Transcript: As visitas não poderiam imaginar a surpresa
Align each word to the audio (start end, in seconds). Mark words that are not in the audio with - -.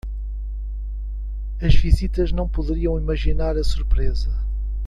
As 1.61 1.75
visitas 1.75 2.31
não 2.31 2.49
poderiam 2.49 2.97
imaginar 2.99 3.55
a 3.55 3.63
surpresa 3.63 4.31